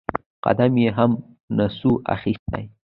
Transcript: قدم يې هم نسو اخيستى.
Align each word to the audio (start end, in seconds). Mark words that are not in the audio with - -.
قدم 0.45 0.73
يې 0.83 0.89
هم 0.97 1.11
نسو 1.57 1.91
اخيستى. 2.13 2.63